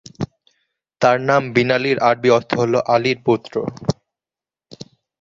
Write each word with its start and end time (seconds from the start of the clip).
তার 1.01 1.17
নাম, 1.21 1.43
বিনালি-র 1.55 1.97
আরবি 2.09 2.29
অর্থ 2.37 2.49
হল 2.61 2.73
আলীর 2.93 3.17
পুত্র। 3.25 3.53